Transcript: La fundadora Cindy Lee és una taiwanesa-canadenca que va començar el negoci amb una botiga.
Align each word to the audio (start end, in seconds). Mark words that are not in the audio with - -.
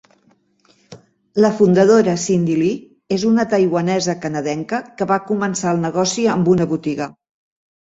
La 1.45 1.51
fundadora 1.59 2.15
Cindy 2.25 2.57
Lee 2.63 3.19
és 3.19 3.29
una 3.35 3.47
taiwanesa-canadenca 3.55 4.83
que 4.99 5.13
va 5.17 5.23
començar 5.33 5.75
el 5.79 5.89
negoci 5.89 6.31
amb 6.39 6.55
una 6.59 6.73
botiga. 6.77 7.15